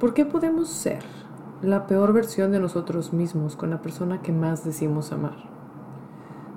¿Por 0.00 0.14
qué 0.14 0.24
podemos 0.24 0.70
ser 0.70 1.02
la 1.60 1.86
peor 1.86 2.14
versión 2.14 2.52
de 2.52 2.58
nosotros 2.58 3.12
mismos 3.12 3.54
con 3.54 3.68
la 3.68 3.82
persona 3.82 4.22
que 4.22 4.32
más 4.32 4.64
decimos 4.64 5.12
amar? 5.12 5.36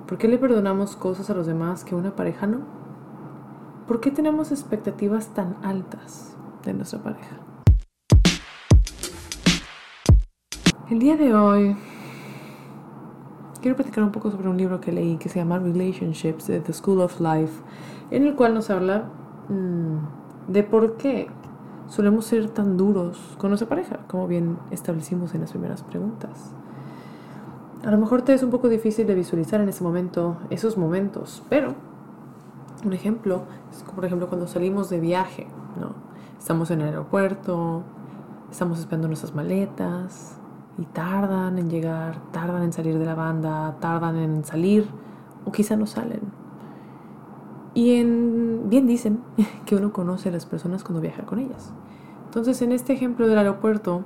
¿Por 0.08 0.16
qué 0.16 0.28
le 0.28 0.38
perdonamos 0.38 0.96
cosas 0.96 1.28
a 1.28 1.34
los 1.34 1.46
demás 1.46 1.84
que 1.84 1.94
una 1.94 2.16
pareja 2.16 2.46
no? 2.46 2.60
¿Por 3.86 4.00
qué 4.00 4.10
tenemos 4.10 4.50
expectativas 4.50 5.34
tan 5.34 5.58
altas 5.62 6.34
de 6.64 6.72
nuestra 6.72 7.02
pareja? 7.02 7.36
El 10.88 10.98
día 10.98 11.18
de 11.18 11.34
hoy 11.34 11.76
quiero 13.60 13.76
platicar 13.76 14.04
un 14.04 14.10
poco 14.12 14.30
sobre 14.30 14.48
un 14.48 14.56
libro 14.56 14.80
que 14.80 14.90
leí 14.90 15.18
que 15.18 15.28
se 15.28 15.38
llama 15.38 15.58
Relationships 15.58 16.46
The 16.46 16.72
School 16.72 17.02
of 17.02 17.20
Life, 17.20 17.62
en 18.10 18.26
el 18.26 18.36
cual 18.36 18.54
nos 18.54 18.70
habla 18.70 19.10
mm, 19.50 20.50
de 20.50 20.62
por 20.62 20.96
qué 20.96 21.28
solemos 21.88 22.26
ser 22.26 22.48
tan 22.50 22.76
duros 22.76 23.36
con 23.38 23.50
nuestra 23.50 23.68
pareja, 23.68 24.00
como 24.08 24.26
bien 24.26 24.58
establecimos 24.70 25.34
en 25.34 25.42
las 25.42 25.50
primeras 25.50 25.82
preguntas. 25.82 26.52
A 27.84 27.90
lo 27.90 27.98
mejor 27.98 28.22
te 28.22 28.32
es 28.32 28.42
un 28.42 28.50
poco 28.50 28.68
difícil 28.68 29.06
de 29.06 29.14
visualizar 29.14 29.60
en 29.60 29.68
ese 29.68 29.84
momento 29.84 30.38
esos 30.50 30.78
momentos, 30.78 31.42
pero 31.50 31.74
un 32.84 32.92
ejemplo 32.92 33.42
es 33.70 33.82
por 33.82 34.04
ejemplo 34.04 34.28
cuando 34.28 34.46
salimos 34.46 34.88
de 34.90 35.00
viaje, 35.00 35.46
¿no? 35.78 35.92
Estamos 36.38 36.70
en 36.70 36.80
el 36.80 36.88
aeropuerto, 36.88 37.82
estamos 38.50 38.78
esperando 38.78 39.08
nuestras 39.08 39.34
maletas 39.34 40.38
y 40.78 40.84
tardan 40.86 41.58
en 41.58 41.70
llegar, 41.70 42.16
tardan 42.32 42.62
en 42.62 42.72
salir 42.72 42.98
de 42.98 43.04
la 43.04 43.14
banda, 43.14 43.76
tardan 43.80 44.16
en 44.16 44.44
salir 44.44 44.88
o 45.44 45.52
quizá 45.52 45.76
no 45.76 45.86
salen. 45.86 46.43
Y 47.74 47.96
en, 47.96 48.70
bien 48.70 48.86
dicen 48.86 49.20
que 49.66 49.76
uno 49.76 49.92
conoce 49.92 50.28
a 50.28 50.32
las 50.32 50.46
personas 50.46 50.84
cuando 50.84 51.00
viaja 51.00 51.24
con 51.24 51.40
ellas. 51.40 51.72
Entonces, 52.26 52.62
en 52.62 52.72
este 52.72 52.92
ejemplo 52.92 53.28
del 53.28 53.38
aeropuerto, 53.38 54.04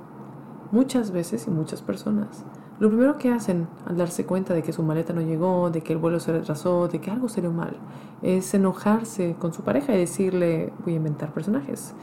muchas 0.71 1.11
veces 1.11 1.47
y 1.47 1.51
muchas 1.51 1.81
personas, 1.81 2.45
lo 2.79 2.87
primero 2.87 3.17
que 3.17 3.29
hacen 3.31 3.67
al 3.85 3.97
darse 3.97 4.25
cuenta 4.25 4.53
de 4.53 4.63
que 4.63 4.71
su 4.71 4.83
maleta 4.83 5.13
no 5.13 5.21
llegó, 5.21 5.69
de 5.69 5.81
que 5.81 5.93
el 5.93 5.99
vuelo 5.99 6.19
se 6.19 6.31
retrasó, 6.31 6.87
de 6.87 7.01
que 7.01 7.11
algo 7.11 7.27
salió 7.27 7.51
mal, 7.51 7.75
es 8.21 8.53
enojarse 8.53 9.35
con 9.37 9.53
su 9.53 9.63
pareja 9.63 9.93
y 9.93 9.97
decirle, 9.97 10.71
voy 10.85 10.93
a 10.93 10.97
inventar 10.97 11.33
personajes. 11.33 11.93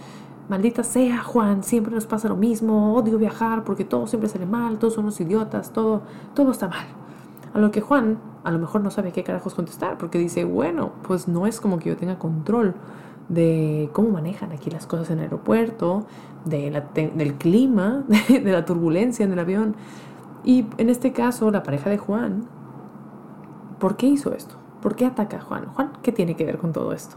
Maldita 0.48 0.84
sea, 0.84 1.23
Juan, 1.23 1.62
siempre 1.62 1.95
nos 1.95 2.06
pasa 2.06 2.28
lo 2.28 2.36
mismo, 2.36 2.95
odio 2.95 3.19
viajar 3.19 3.64
porque 3.64 3.84
todo 3.84 4.06
siempre 4.06 4.28
sale 4.28 4.47
mal, 4.47 4.78
todos 4.78 4.95
somos 4.95 5.19
idiotas, 5.20 5.73
todo, 5.73 6.03
todo 6.34 6.51
está 6.51 6.69
mal. 6.69 6.86
A 7.55 7.58
lo 7.58 7.70
que 7.70 7.80
Juan 7.80 8.19
a 8.47 8.52
lo 8.52 8.61
mejor 8.61 8.80
no 8.80 8.92
sabe 8.92 9.11
qué 9.11 9.25
carajos 9.25 9.55
contestar, 9.55 9.98
porque 9.98 10.19
dice, 10.19 10.44
bueno, 10.44 10.92
pues 11.02 11.27
no 11.27 11.48
es 11.48 11.61
como 11.61 11.80
que 11.80 11.89
yo 11.89 11.97
tenga 11.97 12.16
control 12.16 12.77
de 13.28 13.91
cómo 13.92 14.11
manejan 14.11 14.52
aquí 14.52 14.70
las 14.70 14.86
cosas 14.86 15.11
en 15.11 15.19
el 15.19 15.25
aeropuerto, 15.25 16.06
de 16.44 16.70
del 16.94 17.34
clima, 17.34 18.05
de, 18.28 18.52
la 18.52 18.64
turbulencia 18.64 19.24
en 19.24 19.33
el 19.33 19.41
avión. 19.41 19.74
Y 20.44 20.64
en 20.78 20.91
este 20.91 21.11
caso, 21.11 21.50
la 21.50 21.64
pareja 21.64 21.91
de 21.91 21.98
Juan, 21.98 22.44
¿por 23.80 23.97
qué 23.97 24.06
hizo 24.06 24.33
esto? 24.33 24.55
¿Por 24.80 24.94
qué 24.94 25.06
ataca 25.06 25.39
a 25.39 25.41
Juan? 25.41 25.67
Juan, 25.74 25.91
¿qué 26.05 26.12
tiene 26.12 26.36
que 26.36 26.44
ver 26.44 26.58
con 26.58 26.72
todo 26.72 26.92
esto? 26.92 27.17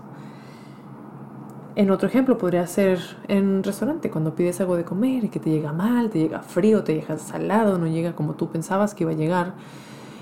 En 1.76 1.92
otro 1.92 2.08
ejemplo 2.08 2.40
podría 2.40 2.66
ser 2.66 3.00
en 3.28 3.48
un 3.48 3.64
restaurante, 3.64 4.10
cuando 4.10 4.34
pides 4.34 4.60
algo 4.62 4.78
de 4.78 4.84
comer 4.84 5.26
y 5.26 5.30
que 5.30 5.40
te 5.40 5.52
llega 5.52 5.74
mal, 5.74 6.10
te 6.10 6.18
llega 6.18 6.40
frío, 6.40 6.84
te 6.84 6.96
llega 6.96 7.20
salado, 7.20 7.78
no 7.78 7.86
llega 7.86 8.16
como 8.16 8.34
tú 8.34 8.50
pensabas 8.50 8.96
que 8.96 9.04
iba 9.04 9.12
a 9.12 9.16
llegar 9.16 9.54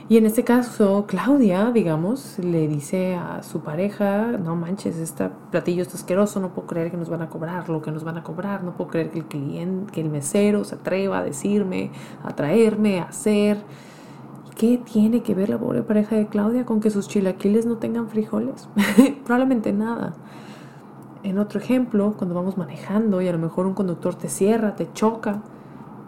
y 0.09 0.17
en 0.17 0.25
este 0.25 0.45
caso, 0.45 1.05
Claudia, 1.05 1.71
digamos, 1.71 2.39
le 2.39 2.69
dice 2.69 3.15
a 3.15 3.43
su 3.43 3.59
pareja, 3.59 4.31
no 4.31 4.55
manches, 4.55 4.95
este 4.95 5.29
platillo 5.51 5.81
está 5.81 5.97
asqueroso, 5.97 6.39
no 6.39 6.53
puedo 6.53 6.65
creer 6.65 6.91
que 6.91 6.97
nos 6.97 7.09
van 7.09 7.21
a 7.21 7.29
cobrar 7.29 7.67
lo 7.67 7.81
que 7.81 7.91
nos 7.91 8.05
van 8.05 8.17
a 8.17 8.23
cobrar, 8.23 8.63
no 8.63 8.71
puedo 8.77 8.89
creer 8.89 9.11
que 9.11 9.19
el 9.19 9.25
cliente, 9.25 9.91
que 9.91 9.99
el 9.99 10.09
mesero 10.09 10.63
se 10.63 10.75
atreva 10.75 11.17
a 11.17 11.23
decirme, 11.23 11.91
a 12.23 12.33
traerme, 12.35 13.01
a 13.01 13.03
hacer. 13.03 13.57
¿Qué 14.55 14.77
tiene 14.77 15.23
que 15.23 15.35
ver 15.35 15.49
la 15.49 15.59
pobre 15.59 15.83
pareja 15.83 16.15
de 16.15 16.27
Claudia 16.27 16.65
con 16.65 16.79
que 16.79 16.89
sus 16.89 17.09
chilaquiles 17.09 17.65
no 17.65 17.75
tengan 17.75 18.07
frijoles? 18.07 18.69
Probablemente 19.25 19.73
nada. 19.73 20.13
En 21.23 21.37
otro 21.37 21.59
ejemplo, 21.59 22.13
cuando 22.17 22.33
vamos 22.33 22.57
manejando 22.57 23.21
y 23.21 23.27
a 23.27 23.33
lo 23.33 23.39
mejor 23.39 23.65
un 23.65 23.73
conductor 23.73 24.15
te 24.15 24.29
cierra, 24.29 24.75
te 24.77 24.89
choca, 24.93 25.41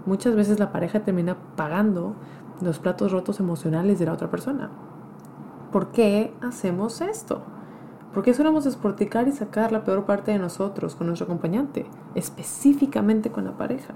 muchas 0.05 0.35
veces 0.35 0.57
la 0.57 0.71
pareja 0.71 1.01
termina 1.01 1.35
pagando 1.57 2.15
los 2.61 2.79
platos 2.79 3.11
rotos 3.11 3.39
emocionales 3.39 3.99
de 3.99 4.05
la 4.05 4.13
otra 4.13 4.29
persona. 4.29 4.69
¿Por 5.71 5.91
qué 5.91 6.33
hacemos 6.41 7.01
esto? 7.01 7.41
¿Por 8.13 8.23
qué 8.23 8.33
solemos 8.33 8.63
desporticar 8.63 9.27
y 9.27 9.31
sacar 9.31 9.71
la 9.71 9.83
peor 9.83 10.05
parte 10.05 10.31
de 10.31 10.39
nosotros 10.39 10.95
con 10.95 11.07
nuestro 11.07 11.25
acompañante, 11.25 11.85
específicamente 12.15 13.29
con 13.29 13.45
la 13.45 13.57
pareja? 13.57 13.93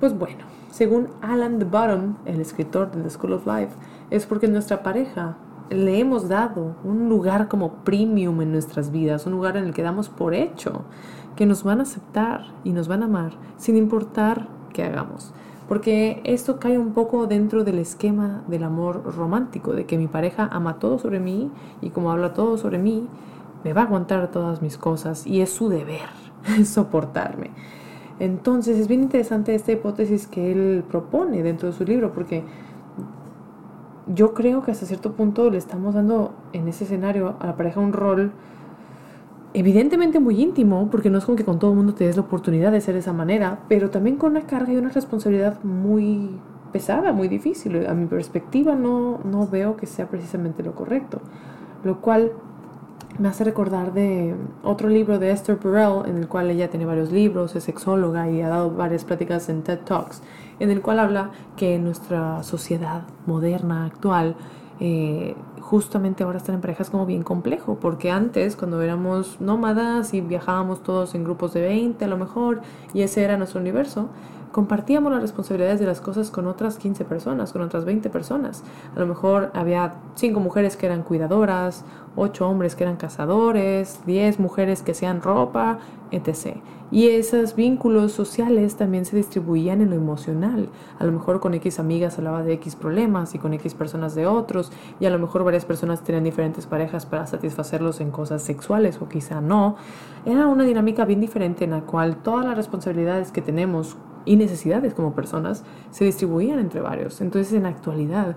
Pues 0.00 0.16
bueno, 0.18 0.44
según 0.70 1.08
Alan 1.22 1.58
de 1.58 1.64
Bottom, 1.64 2.16
el 2.24 2.40
escritor 2.40 2.90
de 2.90 3.02
The 3.02 3.10
School 3.10 3.34
of 3.34 3.46
Life, 3.46 3.74
es 4.10 4.26
porque 4.26 4.48
nuestra 4.48 4.82
pareja 4.82 5.36
le 5.70 5.98
hemos 6.00 6.28
dado 6.28 6.76
un 6.82 7.08
lugar 7.08 7.48
como 7.48 7.84
premium 7.84 8.40
en 8.40 8.52
nuestras 8.52 8.90
vidas, 8.90 9.26
un 9.26 9.32
lugar 9.32 9.56
en 9.56 9.64
el 9.64 9.74
que 9.74 9.82
damos 9.82 10.08
por 10.08 10.34
hecho 10.34 10.84
que 11.36 11.46
nos 11.46 11.62
van 11.62 11.78
a 11.78 11.82
aceptar 11.82 12.46
y 12.64 12.72
nos 12.72 12.88
van 12.88 13.02
a 13.02 13.06
amar 13.06 13.32
sin 13.56 13.76
importar 13.76 14.48
qué 14.72 14.82
hagamos. 14.82 15.32
Porque 15.68 16.22
esto 16.24 16.58
cae 16.58 16.78
un 16.78 16.94
poco 16.94 17.26
dentro 17.26 17.62
del 17.62 17.78
esquema 17.78 18.42
del 18.48 18.64
amor 18.64 19.02
romántico, 19.14 19.72
de 19.72 19.84
que 19.84 19.98
mi 19.98 20.06
pareja 20.06 20.48
ama 20.50 20.78
todo 20.78 20.98
sobre 20.98 21.20
mí 21.20 21.50
y 21.82 21.90
como 21.90 22.10
habla 22.10 22.32
todo 22.32 22.56
sobre 22.56 22.78
mí, 22.78 23.06
me 23.64 23.74
va 23.74 23.82
a 23.82 23.84
aguantar 23.84 24.30
todas 24.30 24.62
mis 24.62 24.78
cosas 24.78 25.26
y 25.26 25.42
es 25.42 25.50
su 25.50 25.68
deber 25.68 26.08
soportarme. 26.64 27.50
Entonces 28.18 28.78
es 28.78 28.88
bien 28.88 29.02
interesante 29.02 29.54
esta 29.54 29.72
hipótesis 29.72 30.26
que 30.26 30.50
él 30.50 30.84
propone 30.88 31.42
dentro 31.42 31.68
de 31.68 31.74
su 31.74 31.84
libro, 31.84 32.12
porque 32.12 32.44
yo 34.14 34.32
creo 34.34 34.62
que 34.62 34.70
hasta 34.70 34.86
cierto 34.86 35.12
punto 35.12 35.50
le 35.50 35.58
estamos 35.58 35.94
dando 35.94 36.32
en 36.52 36.66
ese 36.66 36.84
escenario 36.84 37.36
a 37.40 37.46
la 37.46 37.56
pareja 37.56 37.80
un 37.80 37.92
rol 37.92 38.32
evidentemente 39.58 40.20
muy 40.20 40.40
íntimo, 40.40 40.88
porque 40.90 41.10
no 41.10 41.18
es 41.18 41.24
como 41.24 41.36
que 41.36 41.44
con 41.44 41.58
todo 41.58 41.72
el 41.72 41.76
mundo 41.76 41.94
te 41.94 42.04
des 42.04 42.16
la 42.16 42.22
oportunidad 42.22 42.70
de 42.70 42.80
ser 42.80 42.94
de 42.94 43.00
esa 43.00 43.12
manera, 43.12 43.60
pero 43.68 43.90
también 43.90 44.16
con 44.16 44.30
una 44.30 44.42
carga 44.42 44.72
y 44.72 44.76
una 44.76 44.90
responsabilidad 44.90 45.62
muy 45.64 46.38
pesada, 46.72 47.12
muy 47.12 47.26
difícil. 47.26 47.86
A 47.86 47.94
mi 47.94 48.06
perspectiva 48.06 48.76
no, 48.76 49.18
no 49.24 49.48
veo 49.48 49.76
que 49.76 49.86
sea 49.86 50.06
precisamente 50.06 50.62
lo 50.62 50.76
correcto, 50.76 51.20
lo 51.82 52.00
cual 52.00 52.32
me 53.18 53.26
hace 53.26 53.42
recordar 53.42 53.92
de 53.94 54.36
otro 54.62 54.88
libro 54.88 55.18
de 55.18 55.32
Esther 55.32 55.58
Perel, 55.58 56.02
en 56.06 56.18
el 56.18 56.28
cual 56.28 56.50
ella 56.50 56.70
tiene 56.70 56.86
varios 56.86 57.10
libros, 57.10 57.56
es 57.56 57.64
sexóloga 57.64 58.30
y 58.30 58.42
ha 58.42 58.48
dado 58.48 58.70
varias 58.70 59.04
pláticas 59.04 59.48
en 59.48 59.62
TED 59.62 59.80
Talks, 59.80 60.22
en 60.60 60.70
el 60.70 60.82
cual 60.82 61.00
habla 61.00 61.30
que 61.56 61.80
nuestra 61.80 62.44
sociedad 62.44 63.02
moderna 63.26 63.86
actual, 63.86 64.36
eh, 64.80 65.34
justamente 65.60 66.22
ahora 66.22 66.38
estar 66.38 66.54
en 66.54 66.60
pareja 66.60 66.82
es 66.82 66.90
como 66.90 67.06
bien 67.06 67.22
complejo, 67.22 67.78
porque 67.80 68.10
antes 68.10 68.56
cuando 68.56 68.80
éramos 68.80 69.40
nómadas 69.40 70.14
y 70.14 70.20
viajábamos 70.20 70.82
todos 70.82 71.14
en 71.14 71.24
grupos 71.24 71.52
de 71.54 71.62
20 71.62 72.04
a 72.04 72.08
lo 72.08 72.16
mejor, 72.16 72.62
y 72.94 73.02
ese 73.02 73.22
era 73.22 73.36
nuestro 73.36 73.60
universo, 73.60 74.08
compartíamos 74.52 75.12
las 75.12 75.22
responsabilidades 75.22 75.80
de 75.80 75.86
las 75.86 76.00
cosas 76.00 76.30
con 76.30 76.46
otras 76.46 76.78
15 76.78 77.04
personas, 77.04 77.52
con 77.52 77.62
otras 77.62 77.84
20 77.84 78.10
personas. 78.10 78.64
A 78.96 79.00
lo 79.00 79.06
mejor 79.06 79.50
había 79.54 79.94
5 80.14 80.40
mujeres 80.40 80.76
que 80.76 80.86
eran 80.86 81.02
cuidadoras, 81.02 81.84
8 82.16 82.48
hombres 82.48 82.74
que 82.74 82.84
eran 82.84 82.96
cazadores, 82.96 84.00
10 84.06 84.40
mujeres 84.40 84.82
que 84.82 84.92
hacían 84.92 85.22
ropa, 85.22 85.78
etc. 86.10 86.56
Y 86.90 87.08
esos 87.08 87.54
vínculos 87.54 88.12
sociales 88.12 88.76
también 88.76 89.04
se 89.04 89.14
distribuían 89.14 89.82
en 89.82 89.90
lo 89.90 89.96
emocional. 89.96 90.70
A 90.98 91.04
lo 91.04 91.12
mejor 91.12 91.38
con 91.38 91.52
X 91.54 91.78
amigas 91.78 92.16
hablaba 92.16 92.42
de 92.42 92.54
X 92.54 92.76
problemas 92.76 93.34
y 93.34 93.38
con 93.38 93.52
X 93.52 93.74
personas 93.74 94.14
de 94.14 94.26
otros, 94.26 94.72
y 94.98 95.04
a 95.04 95.10
lo 95.10 95.18
mejor 95.18 95.44
varias 95.44 95.66
personas 95.66 96.02
tenían 96.02 96.24
diferentes 96.24 96.66
parejas 96.66 97.04
para 97.04 97.26
satisfacerlos 97.26 98.00
en 98.00 98.10
cosas 98.10 98.42
sexuales 98.42 99.00
o 99.02 99.08
quizá 99.08 99.42
no. 99.42 99.76
Era 100.24 100.46
una 100.46 100.64
dinámica 100.64 101.04
bien 101.04 101.20
diferente 101.20 101.64
en 101.64 101.72
la 101.72 101.82
cual 101.82 102.16
todas 102.22 102.46
las 102.46 102.56
responsabilidades 102.56 103.32
que 103.32 103.42
tenemos 103.42 103.96
y 104.28 104.36
necesidades 104.36 104.92
como 104.92 105.14
personas 105.14 105.64
se 105.90 106.04
distribuían 106.04 106.58
entre 106.58 106.82
varios. 106.82 107.20
Entonces 107.22 107.54
en 107.54 107.62
la 107.62 107.70
actualidad, 107.70 108.36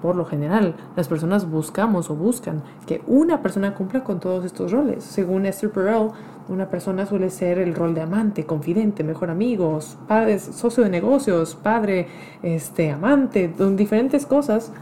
por 0.00 0.14
lo 0.14 0.24
general, 0.24 0.76
las 0.96 1.08
personas 1.08 1.50
buscamos 1.50 2.08
o 2.08 2.14
buscan 2.14 2.62
que 2.86 3.02
una 3.08 3.42
persona 3.42 3.74
cumpla 3.74 4.04
con 4.04 4.20
todos 4.20 4.44
estos 4.44 4.70
roles. 4.70 5.02
Según 5.02 5.44
Esther 5.44 5.72
Perel, 5.72 6.10
una 6.48 6.68
persona 6.68 7.04
suele 7.04 7.30
ser 7.30 7.58
el 7.58 7.74
rol 7.74 7.94
de 7.94 8.02
amante, 8.02 8.46
confidente, 8.46 9.02
mejor 9.02 9.28
amigo, 9.30 9.80
padre, 10.06 10.38
socio 10.38 10.84
de 10.84 10.90
negocios, 10.90 11.56
padre, 11.56 12.06
este, 12.42 12.92
amante, 12.92 13.52
diferentes 13.76 14.26
cosas 14.26 14.72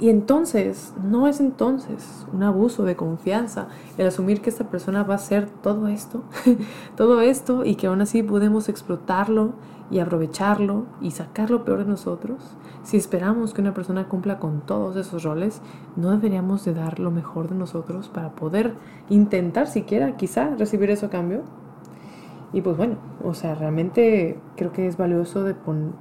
y 0.00 0.08
entonces, 0.08 0.94
no 1.04 1.28
es 1.28 1.40
entonces 1.40 2.26
un 2.32 2.42
abuso 2.42 2.84
de 2.84 2.96
confianza 2.96 3.68
el 3.98 4.06
asumir 4.06 4.40
que 4.40 4.48
esta 4.48 4.64
persona 4.64 5.02
va 5.02 5.12
a 5.12 5.16
hacer 5.16 5.50
todo 5.62 5.88
esto, 5.88 6.22
todo 6.96 7.20
esto 7.20 7.66
y 7.66 7.74
que 7.74 7.86
aún 7.86 8.00
así 8.00 8.22
podemos 8.22 8.70
explotarlo 8.70 9.52
y 9.90 9.98
aprovecharlo 9.98 10.86
y 11.02 11.10
sacar 11.10 11.50
lo 11.50 11.66
peor 11.66 11.80
de 11.80 11.84
nosotros. 11.84 12.56
Si 12.82 12.96
esperamos 12.96 13.52
que 13.52 13.60
una 13.60 13.74
persona 13.74 14.08
cumpla 14.08 14.38
con 14.38 14.62
todos 14.62 14.96
esos 14.96 15.22
roles, 15.22 15.60
no 15.96 16.10
deberíamos 16.12 16.64
de 16.64 16.72
dar 16.72 16.98
lo 16.98 17.10
mejor 17.10 17.50
de 17.50 17.56
nosotros 17.56 18.08
para 18.08 18.30
poder 18.30 18.76
intentar 19.10 19.66
siquiera 19.66 20.16
quizá 20.16 20.54
recibir 20.56 20.88
eso 20.88 21.10
cambio. 21.10 21.42
Y 22.54 22.62
pues 22.62 22.76
bueno, 22.76 22.96
o 23.22 23.34
sea, 23.34 23.54
realmente 23.54 24.40
creo 24.56 24.72
que 24.72 24.86
es 24.86 24.96
valioso 24.96 25.44
de 25.44 25.54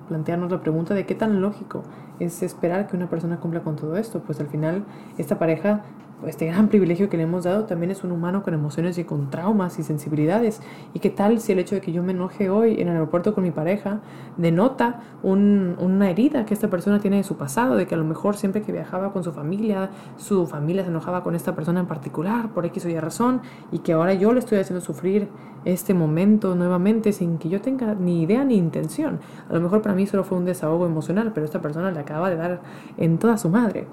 plantearnos 0.07 0.51
la 0.51 0.61
pregunta 0.61 0.93
de 0.93 1.05
qué 1.05 1.15
tan 1.15 1.41
lógico 1.41 1.83
es 2.19 2.43
esperar 2.43 2.87
que 2.87 2.95
una 2.95 3.09
persona 3.09 3.39
cumpla 3.39 3.61
con 3.61 3.75
todo 3.75 3.97
esto. 3.97 4.21
Pues 4.21 4.39
al 4.39 4.47
final 4.47 4.85
esta 5.17 5.39
pareja 5.39 5.83
este 6.27 6.47
gran 6.47 6.67
privilegio 6.67 7.09
que 7.09 7.17
le 7.17 7.23
hemos 7.23 7.45
dado 7.45 7.65
también 7.65 7.91
es 7.91 8.03
un 8.03 8.11
humano 8.11 8.43
con 8.43 8.53
emociones 8.53 8.97
y 8.97 9.03
con 9.03 9.29
traumas 9.29 9.79
y 9.79 9.83
sensibilidades. 9.83 10.61
¿Y 10.93 10.99
qué 10.99 11.09
tal 11.09 11.39
si 11.39 11.53
el 11.53 11.59
hecho 11.59 11.75
de 11.75 11.81
que 11.81 11.91
yo 11.91 12.03
me 12.03 12.11
enoje 12.11 12.49
hoy 12.49 12.73
en 12.73 12.87
el 12.87 12.95
aeropuerto 12.95 13.33
con 13.33 13.43
mi 13.43 13.51
pareja 13.51 14.01
denota 14.37 15.01
una 15.23 16.09
herida 16.09 16.45
que 16.45 16.53
esta 16.53 16.69
persona 16.69 16.99
tiene 16.99 17.17
de 17.17 17.23
su 17.23 17.37
pasado, 17.37 17.75
de 17.75 17.87
que 17.87 17.95
a 17.95 17.97
lo 17.97 18.03
mejor 18.03 18.35
siempre 18.35 18.61
que 18.61 18.71
viajaba 18.71 19.13
con 19.13 19.23
su 19.23 19.31
familia, 19.31 19.89
su 20.17 20.45
familia 20.45 20.83
se 20.83 20.89
enojaba 20.89 21.23
con 21.23 21.35
esta 21.35 21.55
persona 21.55 21.79
en 21.79 21.87
particular 21.87 22.49
por 22.49 22.65
X 22.65 22.85
o 22.85 22.89
Y 22.89 22.99
razón 22.99 23.41
y 23.71 23.79
que 23.79 23.93
ahora 23.93 24.13
yo 24.13 24.33
le 24.33 24.39
estoy 24.39 24.59
haciendo 24.59 24.81
sufrir 24.81 25.29
este 25.65 25.93
momento 25.93 26.55
nuevamente 26.55 27.11
sin 27.11 27.37
que 27.37 27.49
yo 27.49 27.61
tenga 27.61 27.95
ni 27.95 28.23
idea 28.23 28.43
ni 28.43 28.55
intención? 28.55 29.19
A 29.49 29.53
lo 29.53 29.61
mejor 29.61 29.81
para 29.81 29.95
mí 29.95 30.05
solo 30.07 30.23
fue 30.23 30.37
un 30.37 30.45
desahogo 30.45 30.85
emocional, 30.85 31.31
pero 31.33 31.45
esta 31.45 31.61
persona 31.61 31.91
le 31.91 31.99
acaba 31.99 32.29
de 32.29 32.35
dar 32.35 32.61
en 32.97 33.17
toda 33.17 33.37
su 33.37 33.49
madre. 33.49 33.87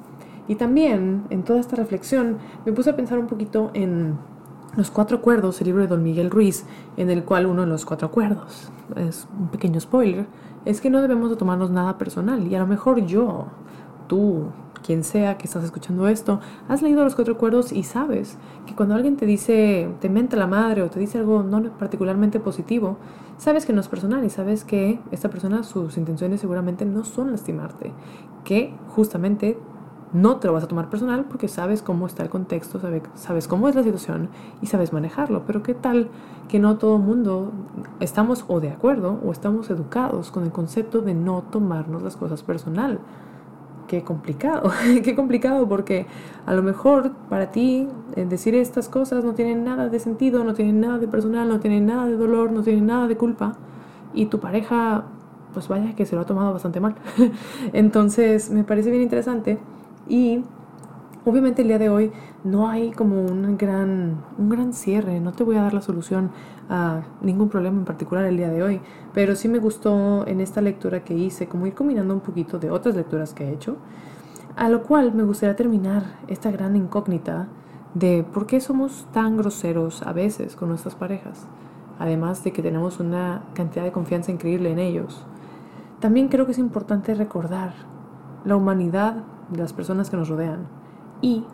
Y 0.49 0.57
también 0.57 1.25
en 1.31 1.43
toda 1.43 1.61
esta 1.61 1.77
reflexión 1.77 2.39
me 2.65 2.73
puse 2.73 2.91
a 2.91 2.97
pensar 2.97 3.19
un 3.19 3.27
poquito 3.27 3.71
en 3.75 4.17
Los 4.77 4.91
Cuatro 4.91 5.19
Acuerdos, 5.19 5.61
el 5.61 5.67
libro 5.67 5.83
de 5.83 5.89
Don 5.89 6.03
Miguel 6.03 6.31
Ruiz, 6.31 6.65
en 6.97 7.11
el 7.11 7.25
cual 7.25 7.47
uno 7.47 7.63
de 7.63 7.69
los 7.69 7.85
cuatro 7.85 8.09
acuerdos, 8.09 8.71
es 8.97 9.27
un 9.39 9.49
pequeño 9.49 9.81
spoiler, 9.81 10.27
es 10.65 10.81
que 10.81 10.91
no 10.91 11.01
debemos 11.03 11.31
de 11.31 11.37
tomarnos 11.37 11.71
nada 11.71 11.99
personal. 11.99 12.47
Y 12.47 12.55
a 12.55 12.59
lo 12.59 12.67
mejor 12.67 13.05
yo, 13.07 13.47
tú, 14.09 14.47
quien 14.85 15.03
sea 15.03 15.37
que 15.37 15.47
estás 15.47 15.65
escuchando 15.65 16.07
esto, 16.07 16.41
has 16.69 16.81
leído 16.83 17.03
los 17.03 17.17
cuatro 17.17 17.35
acuerdos 17.35 17.73
y 17.73 17.83
sabes 17.83 18.39
que 18.67 18.75
cuando 18.75 18.95
alguien 18.95 19.17
te 19.17 19.27
dice, 19.27 19.89
te 20.01 20.09
mente 20.09 20.37
la 20.37 20.47
madre 20.47 20.83
o 20.83 20.91
te 20.91 21.01
dice 21.01 21.19
algo 21.19 21.43
no 21.43 21.63
particularmente 21.73 22.39
positivo, 22.39 22.97
sabes 23.37 23.67
que 23.67 23.73
no 23.73 23.81
es 23.81 23.89
personal 23.89 24.25
y 24.25 24.31
sabes 24.31 24.65
que 24.65 25.01
esta 25.11 25.29
persona, 25.29 25.65
sus 25.65 25.97
intenciones 25.97 26.41
seguramente 26.41 26.85
no 26.85 27.05
son 27.05 27.33
lastimarte, 27.33 27.93
que 28.45 28.75
justamente 28.89 29.59
no 30.17 30.37
te 30.37 30.47
lo 30.47 30.55
vas 30.55 30.65
a 30.65 30.69
tomar 30.69 30.89
personal 30.89 31.27
porque 31.27 31.47
sabes 31.47 31.83
cómo 31.83 32.07
está 32.07 32.23
el 32.23 32.31
contexto, 32.31 32.81
sabes, 32.81 33.03
sabes 33.15 33.47
cómo 33.47 33.69
es 33.69 33.75
la 33.75 33.83
situación 33.83 34.31
y 34.63 34.67
sabes 34.67 34.93
manejarlo. 34.93 35.43
Pero 35.47 35.63
qué 35.63 35.75
tal 35.75 36.09
que 36.49 36.59
no 36.59 36.79
todo 36.79 36.99
mundo 36.99 37.53
estamos 38.01 38.45
o 38.49 38.61
de 38.61 38.71
acuerdo 38.71 39.21
o 39.25 39.31
estamos 39.31 39.69
educados 39.69 40.31
con 40.31 40.45
el 40.45 40.53
concepto 40.53 41.03
de 41.03 41.15
no 41.15 41.43
tomarnos 41.43 42.03
las 42.03 42.17
cosas 42.17 42.43
personal. 42.43 42.99
Qué 43.89 44.03
complicado, 44.03 44.73
qué 45.05 45.15
complicado 45.15 45.69
porque 45.69 46.07
a 46.47 46.55
lo 46.55 46.63
mejor 46.63 47.13
para 47.29 47.51
ti 47.51 47.87
eh, 48.17 48.25
decir 48.25 48.55
estas 48.55 48.89
cosas 48.89 49.23
no 49.23 49.35
tienen 49.35 49.65
nada 49.65 49.89
de 49.89 50.01
sentido, 50.01 50.45
no 50.45 50.55
tienen 50.55 50.81
nada 50.81 50.99
de 50.99 51.09
personal, 51.09 51.49
no 51.49 51.61
tienen 51.61 51.85
nada 51.87 52.07
de 52.07 52.17
dolor, 52.17 52.53
no 52.53 52.63
tienen 52.63 52.87
nada 52.87 53.07
de 53.07 53.17
culpa 53.17 53.53
y 54.15 54.27
tu 54.27 54.41
pareja 54.41 55.05
pues 55.53 55.69
vaya 55.69 55.95
que 55.95 56.05
se 56.05 56.17
lo 56.17 56.23
ha 56.23 56.27
tomado 56.27 56.53
bastante 56.53 56.81
mal. 56.81 56.95
Entonces 57.73 58.51
me 58.51 58.65
parece 58.65 58.91
bien 58.91 59.03
interesante 59.03 59.59
y 60.09 60.45
obviamente 61.25 61.63
el 61.63 61.69
día 61.69 61.79
de 61.79 61.89
hoy 61.89 62.13
no 62.45 62.69
hay 62.69 62.93
como 62.93 63.21
un 63.25 63.57
gran, 63.59 64.23
un 64.39 64.49
gran 64.49 64.73
cierre, 64.73 65.19
no 65.21 65.33
te 65.33 65.43
voy 65.43 65.57
a 65.57 65.63
dar 65.63 65.75
la 65.75 65.83
solución 65.83 66.31
a 66.69 67.03
ningún 67.21 67.49
problema 67.49 67.79
en 67.79 67.85
particular 67.85 68.25
el 68.25 68.37
día 68.37 68.49
de 68.49 68.63
hoy, 68.63 68.81
pero 69.13 69.35
sí 69.35 69.49
me 69.49 69.59
gustó 69.59 70.27
en 70.27 70.41
esta 70.41 70.61
lectura 70.61 71.05
que 71.05 71.15
hice 71.15 71.49
como 71.49 71.67
ir 71.67 71.75
combinando 71.75 72.15
un 72.15 72.21
poquito 72.21 72.59
de 72.59 72.71
otras 72.71 72.95
lecturas 72.95 73.35
que 73.35 73.45
he 73.45 73.53
hecho, 73.53 73.77
a 74.57 74.69
lo 74.69 74.85
cual 74.85 75.13
me 75.13 75.25
gustaría 75.25 75.57
terminar 75.57 76.19
esta 76.29 76.51
gran 76.51 76.77
incógnita 76.77 77.49
de 77.95 78.25
por 78.33 78.47
qué 78.47 78.61
somos 78.61 79.07
tan 79.13 79.37
groseros 79.37 80.03
a 80.03 80.13
veces 80.13 80.55
con 80.55 80.69
nuestras 80.69 80.95
parejas, 80.95 81.47
además 81.99 82.45
de 82.45 82.53
que 82.53 82.63
tenemos 82.63 83.01
una 83.01 83.43
cantidad 83.55 83.85
de 83.85 83.93
confianza 83.93 84.31
increíble 84.31 84.71
en 84.71 84.79
ellos. 84.79 85.25
También 85.99 86.29
creo 86.29 86.47
que 86.47 86.53
es 86.53 86.59
importante 86.59 87.15
recordar 87.15 87.73
la 88.45 88.55
humanidad 88.55 89.25
las 89.55 89.73
personas 89.73 90.11
que 90.11 90.17
nos 90.17 90.29
rodean 90.29 90.67
y 91.21 91.45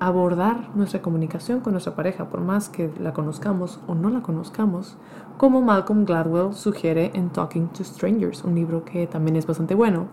abordar 0.00 0.70
nuestra 0.74 1.02
comunicación 1.02 1.60
con 1.60 1.72
nuestra 1.72 1.94
pareja, 1.94 2.28
por 2.28 2.40
más 2.40 2.68
que 2.68 2.90
la 3.00 3.12
conozcamos 3.12 3.80
o 3.86 3.94
no 3.94 4.10
la 4.10 4.22
conozcamos, 4.22 4.96
como 5.38 5.62
Malcolm 5.62 6.04
Gladwell 6.04 6.54
sugiere 6.54 7.10
en 7.14 7.30
Talking 7.30 7.68
to 7.68 7.84
Strangers, 7.84 8.44
un 8.44 8.54
libro 8.54 8.84
que 8.84 9.06
también 9.06 9.36
es 9.36 9.46
bastante 9.46 9.74
bueno, 9.74 10.08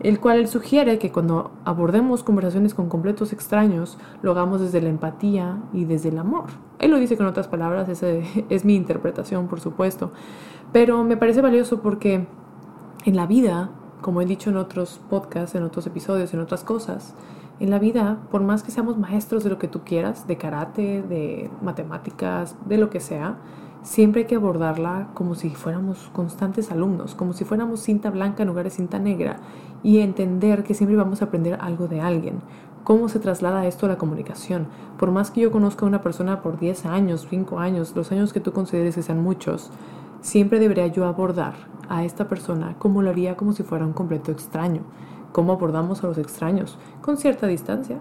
el 0.00 0.18
cual 0.18 0.38
él 0.38 0.48
sugiere 0.48 0.98
que 0.98 1.12
cuando 1.12 1.52
abordemos 1.64 2.24
conversaciones 2.24 2.74
con 2.74 2.88
completos 2.88 3.32
extraños, 3.32 3.96
lo 4.22 4.32
hagamos 4.32 4.60
desde 4.60 4.82
la 4.82 4.88
empatía 4.88 5.58
y 5.72 5.84
desde 5.84 6.08
el 6.08 6.18
amor. 6.18 6.46
Él 6.80 6.90
lo 6.90 6.98
dice 6.98 7.16
con 7.16 7.26
otras 7.26 7.46
palabras, 7.46 7.88
esa 7.88 8.08
es 8.48 8.64
mi 8.64 8.74
interpretación, 8.74 9.46
por 9.46 9.60
supuesto, 9.60 10.10
pero 10.72 11.04
me 11.04 11.16
parece 11.16 11.40
valioso 11.40 11.80
porque 11.80 12.26
en 13.04 13.16
la 13.16 13.26
vida 13.26 13.70
como 14.04 14.20
he 14.20 14.26
dicho 14.26 14.50
en 14.50 14.58
otros 14.58 15.00
podcasts, 15.08 15.54
en 15.54 15.62
otros 15.62 15.86
episodios, 15.86 16.34
en 16.34 16.40
otras 16.40 16.62
cosas, 16.62 17.14
en 17.58 17.70
la 17.70 17.78
vida, 17.78 18.18
por 18.30 18.42
más 18.42 18.62
que 18.62 18.70
seamos 18.70 18.98
maestros 18.98 19.44
de 19.44 19.48
lo 19.48 19.58
que 19.58 19.66
tú 19.66 19.80
quieras, 19.82 20.26
de 20.26 20.36
karate, 20.36 21.00
de 21.00 21.48
matemáticas, 21.62 22.54
de 22.66 22.76
lo 22.76 22.90
que 22.90 23.00
sea, 23.00 23.38
siempre 23.82 24.20
hay 24.20 24.26
que 24.26 24.34
abordarla 24.34 25.08
como 25.14 25.34
si 25.34 25.48
fuéramos 25.48 26.10
constantes 26.12 26.70
alumnos, 26.70 27.14
como 27.14 27.32
si 27.32 27.46
fuéramos 27.46 27.80
cinta 27.80 28.10
blanca 28.10 28.42
en 28.42 28.48
lugar 28.50 28.64
de 28.64 28.70
cinta 28.72 28.98
negra 28.98 29.38
y 29.82 30.00
entender 30.00 30.64
que 30.64 30.74
siempre 30.74 30.98
vamos 30.98 31.22
a 31.22 31.24
aprender 31.24 31.56
algo 31.62 31.88
de 31.88 32.02
alguien. 32.02 32.40
¿Cómo 32.84 33.08
se 33.08 33.20
traslada 33.20 33.66
esto 33.66 33.86
a 33.86 33.88
la 33.88 33.96
comunicación? 33.96 34.66
Por 34.98 35.12
más 35.12 35.30
que 35.30 35.40
yo 35.40 35.50
conozca 35.50 35.86
a 35.86 35.88
una 35.88 36.02
persona 36.02 36.42
por 36.42 36.58
10 36.58 36.84
años, 36.84 37.26
5 37.30 37.58
años, 37.58 37.96
los 37.96 38.12
años 38.12 38.34
que 38.34 38.40
tú 38.40 38.52
consideres 38.52 38.96
que 38.96 39.02
sean 39.02 39.22
muchos, 39.22 39.70
siempre 40.24 40.58
debería 40.58 40.86
yo 40.86 41.04
abordar 41.04 41.52
a 41.90 42.02
esta 42.02 42.28
persona 42.28 42.76
como 42.78 43.02
lo 43.02 43.10
haría 43.10 43.36
como 43.36 43.52
si 43.52 43.62
fuera 43.62 43.84
un 43.84 43.92
completo 43.92 44.32
extraño. 44.32 44.80
¿Cómo 45.32 45.52
abordamos 45.52 46.02
a 46.02 46.06
los 46.06 46.16
extraños? 46.16 46.78
Con 47.02 47.18
cierta 47.18 47.46
distancia, 47.46 47.98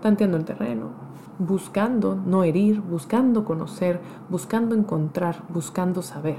tanteando 0.00 0.38
el 0.38 0.46
terreno, 0.46 0.86
buscando 1.38 2.14
no 2.14 2.42
herir, 2.42 2.80
buscando 2.80 3.44
conocer, 3.44 4.00
buscando 4.30 4.74
encontrar, 4.74 5.42
buscando 5.50 6.00
saber. 6.00 6.38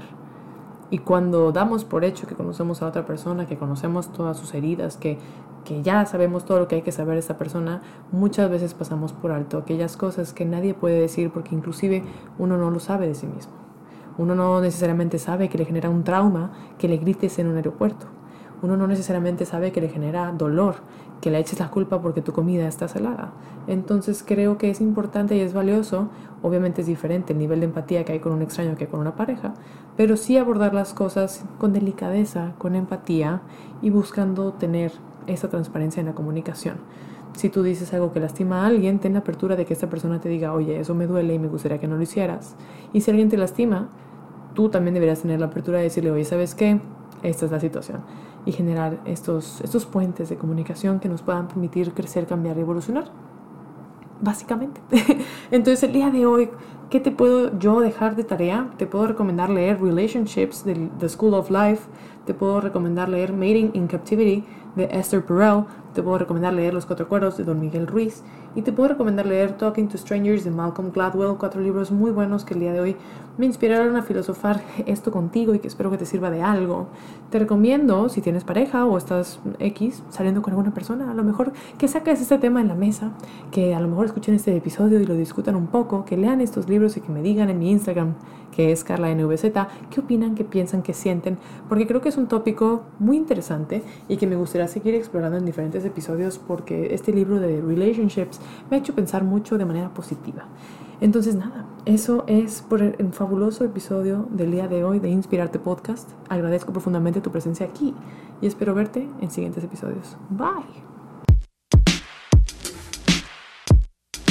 Y 0.90 0.98
cuando 0.98 1.52
damos 1.52 1.84
por 1.84 2.04
hecho 2.04 2.26
que 2.26 2.34
conocemos 2.34 2.82
a 2.82 2.88
otra 2.88 3.06
persona, 3.06 3.46
que 3.46 3.56
conocemos 3.56 4.12
todas 4.12 4.36
sus 4.36 4.52
heridas, 4.54 4.96
que, 4.96 5.16
que 5.64 5.82
ya 5.82 6.04
sabemos 6.06 6.44
todo 6.44 6.58
lo 6.58 6.66
que 6.66 6.74
hay 6.74 6.82
que 6.82 6.90
saber 6.90 7.14
de 7.14 7.20
esa 7.20 7.38
persona, 7.38 7.82
muchas 8.10 8.50
veces 8.50 8.74
pasamos 8.74 9.12
por 9.12 9.30
alto 9.30 9.58
aquellas 9.58 9.96
cosas 9.96 10.32
que 10.32 10.44
nadie 10.44 10.74
puede 10.74 10.98
decir 10.98 11.30
porque 11.30 11.54
inclusive 11.54 12.02
uno 12.36 12.58
no 12.58 12.72
lo 12.72 12.80
sabe 12.80 13.06
de 13.06 13.14
sí 13.14 13.28
mismo. 13.28 13.59
Uno 14.20 14.34
no 14.34 14.60
necesariamente 14.60 15.18
sabe 15.18 15.48
que 15.48 15.56
le 15.56 15.64
genera 15.64 15.88
un 15.88 16.04
trauma 16.04 16.50
que 16.76 16.88
le 16.88 16.98
grites 16.98 17.38
en 17.38 17.46
un 17.46 17.56
aeropuerto. 17.56 18.04
Uno 18.60 18.76
no 18.76 18.86
necesariamente 18.86 19.46
sabe 19.46 19.72
que 19.72 19.80
le 19.80 19.88
genera 19.88 20.30
dolor 20.30 20.74
que 21.22 21.30
le 21.30 21.38
eches 21.38 21.58
la 21.58 21.70
culpa 21.70 22.02
porque 22.02 22.20
tu 22.20 22.30
comida 22.32 22.68
está 22.68 22.86
salada. 22.86 23.32
Entonces 23.66 24.22
creo 24.22 24.58
que 24.58 24.68
es 24.68 24.82
importante 24.82 25.38
y 25.38 25.40
es 25.40 25.54
valioso, 25.54 26.10
obviamente 26.42 26.82
es 26.82 26.86
diferente 26.86 27.32
el 27.32 27.38
nivel 27.38 27.60
de 27.60 27.66
empatía 27.66 28.04
que 28.04 28.12
hay 28.12 28.18
con 28.20 28.32
un 28.32 28.42
extraño 28.42 28.76
que 28.76 28.88
con 28.88 29.00
una 29.00 29.16
pareja, 29.16 29.54
pero 29.96 30.18
sí 30.18 30.36
abordar 30.36 30.74
las 30.74 30.92
cosas 30.92 31.46
con 31.56 31.72
delicadeza, 31.72 32.52
con 32.58 32.74
empatía 32.74 33.40
y 33.80 33.88
buscando 33.88 34.52
tener 34.52 34.92
esa 35.28 35.48
transparencia 35.48 36.00
en 36.00 36.06
la 36.06 36.14
comunicación. 36.14 36.76
Si 37.32 37.48
tú 37.48 37.62
dices 37.62 37.94
algo 37.94 38.12
que 38.12 38.20
lastima 38.20 38.64
a 38.64 38.66
alguien, 38.66 38.98
ten 38.98 39.14
la 39.14 39.20
apertura 39.20 39.56
de 39.56 39.64
que 39.64 39.72
esta 39.72 39.88
persona 39.88 40.20
te 40.20 40.28
diga, 40.28 40.52
oye, 40.52 40.78
eso 40.78 40.94
me 40.94 41.06
duele 41.06 41.32
y 41.32 41.38
me 41.38 41.48
gustaría 41.48 41.78
que 41.78 41.88
no 41.88 41.96
lo 41.96 42.02
hicieras. 42.02 42.56
Y 42.92 43.00
si 43.00 43.10
alguien 43.10 43.30
te 43.30 43.38
lastima, 43.38 43.88
tú 44.54 44.68
también 44.68 44.94
deberías 44.94 45.20
tener 45.20 45.40
la 45.40 45.46
apertura 45.46 45.78
de 45.78 45.84
decirle, 45.84 46.10
oye, 46.10 46.24
¿sabes 46.24 46.54
qué? 46.54 46.80
Esta 47.22 47.46
es 47.46 47.52
la 47.52 47.60
situación. 47.60 48.00
Y 48.46 48.52
generar 48.52 49.00
estos, 49.04 49.60
estos 49.60 49.84
puentes 49.86 50.28
de 50.28 50.36
comunicación 50.36 51.00
que 51.00 51.08
nos 51.08 51.22
puedan 51.22 51.48
permitir 51.48 51.92
crecer, 51.92 52.26
cambiar 52.26 52.56
y 52.56 52.60
evolucionar. 52.60 53.04
Básicamente. 54.20 54.80
Entonces 55.50 55.82
el 55.82 55.92
día 55.92 56.10
de 56.10 56.26
hoy, 56.26 56.50
¿qué 56.90 57.00
te 57.00 57.10
puedo 57.10 57.58
yo 57.58 57.80
dejar 57.80 58.16
de 58.16 58.24
tarea? 58.24 58.70
Te 58.76 58.86
puedo 58.86 59.06
recomendar 59.06 59.50
leer 59.50 59.80
Relationships 59.80 60.64
de 60.64 60.90
The 60.98 61.08
School 61.08 61.34
of 61.34 61.50
Life. 61.50 61.88
Te 62.26 62.34
puedo 62.34 62.60
recomendar 62.60 63.08
leer 63.08 63.32
Mating 63.32 63.70
in 63.74 63.86
Captivity 63.86 64.44
de 64.76 64.84
Esther 64.90 65.24
Perel. 65.24 65.64
Te 65.94 66.04
puedo 66.04 66.18
recomendar 66.18 66.52
leer 66.52 66.72
Los 66.72 66.86
Cuatro 66.86 67.08
Cuerdos 67.08 67.36
de 67.36 67.42
Don 67.42 67.58
Miguel 67.58 67.88
Ruiz. 67.88 68.22
Y 68.54 68.62
te 68.62 68.72
puedo 68.72 68.90
recomendar 68.90 69.26
leer 69.26 69.56
Talking 69.56 69.88
to 69.88 69.98
Strangers 69.98 70.44
de 70.44 70.52
Malcolm 70.52 70.92
Gladwell, 70.92 71.36
cuatro 71.36 71.60
libros 71.60 71.90
muy 71.90 72.12
buenos 72.12 72.44
que 72.44 72.54
el 72.54 72.60
día 72.60 72.72
de 72.72 72.80
hoy 72.80 72.96
me 73.38 73.46
inspiraron 73.46 73.96
a 73.96 74.02
filosofar 74.02 74.62
esto 74.86 75.10
contigo 75.10 75.54
y 75.54 75.58
que 75.58 75.66
espero 75.66 75.90
que 75.90 75.98
te 75.98 76.06
sirva 76.06 76.30
de 76.30 76.42
algo. 76.42 76.86
Te 77.30 77.40
recomiendo, 77.40 78.08
si 78.08 78.20
tienes 78.20 78.44
pareja 78.44 78.86
o 78.86 78.98
estás 78.98 79.40
X, 79.58 80.02
saliendo 80.10 80.42
con 80.42 80.52
alguna 80.52 80.72
persona, 80.72 81.10
a 81.10 81.14
lo 81.14 81.24
mejor 81.24 81.52
que 81.76 81.88
saques 81.88 82.20
este 82.20 82.38
tema 82.38 82.60
en 82.60 82.68
la 82.68 82.74
mesa, 82.74 83.10
que 83.50 83.74
a 83.74 83.80
lo 83.80 83.88
mejor 83.88 84.06
escuchen 84.06 84.34
este 84.34 84.56
episodio 84.56 85.00
y 85.00 85.06
lo 85.06 85.14
discutan 85.14 85.56
un 85.56 85.66
poco, 85.66 86.04
que 86.04 86.16
lean 86.16 86.40
estos 86.40 86.68
libros 86.68 86.96
y 86.96 87.00
que 87.00 87.10
me 87.10 87.22
digan 87.22 87.50
en 87.50 87.58
mi 87.58 87.70
Instagram, 87.70 88.14
es 88.60 88.84
Carla 88.84 89.14
NVZ, 89.14 89.44
qué 89.90 90.00
opinan, 90.00 90.34
qué 90.34 90.44
piensan, 90.44 90.82
qué 90.82 90.92
sienten, 90.92 91.38
porque 91.68 91.86
creo 91.86 92.00
que 92.00 92.10
es 92.10 92.16
un 92.16 92.28
tópico 92.28 92.82
muy 92.98 93.16
interesante 93.16 93.82
y 94.08 94.16
que 94.16 94.26
me 94.26 94.36
gustaría 94.36 94.68
seguir 94.68 94.94
explorando 94.94 95.38
en 95.38 95.46
diferentes 95.46 95.84
episodios 95.84 96.38
porque 96.38 96.94
este 96.94 97.12
libro 97.12 97.40
de 97.40 97.60
relationships 97.60 98.40
me 98.70 98.76
ha 98.76 98.80
hecho 98.80 98.94
pensar 98.94 99.24
mucho 99.24 99.58
de 99.58 99.64
manera 99.64 99.94
positiva. 99.94 100.46
Entonces 101.00 101.34
nada, 101.34 101.64
eso 101.86 102.24
es 102.26 102.60
por 102.60 102.82
el 102.82 103.12
fabuloso 103.12 103.64
episodio 103.64 104.28
del 104.30 104.50
día 104.50 104.68
de 104.68 104.84
hoy 104.84 104.98
de 104.98 105.08
Inspirarte 105.08 105.58
Podcast. 105.58 106.10
Agradezco 106.28 106.72
profundamente 106.72 107.22
tu 107.22 107.30
presencia 107.30 107.66
aquí 107.66 107.94
y 108.42 108.46
espero 108.46 108.74
verte 108.74 109.08
en 109.20 109.30
siguientes 109.30 109.64
episodios. 109.64 110.16
Bye. 110.28 110.89